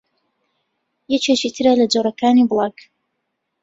[1.13, 2.77] یەکێکی ترە لە جۆرەکانی بڵاگ